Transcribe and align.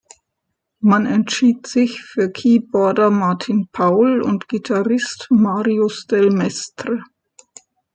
Man 0.79 1.05
entschied 1.05 1.67
sich 1.67 2.01
für 2.01 2.31
Keyboarder 2.31 3.11
Martin 3.11 3.67
Paul 3.71 4.23
und 4.23 4.47
Gitarrist 4.47 5.27
Marius 5.29 6.07
del 6.07 6.31
Mestre. 6.31 7.03